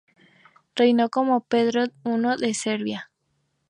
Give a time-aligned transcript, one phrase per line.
[0.75, 1.91] Reinó como Pedro I
[2.39, 3.11] de Serbia.